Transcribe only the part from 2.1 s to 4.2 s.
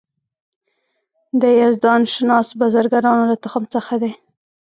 شناس بزرګانو له تخم څخه دی.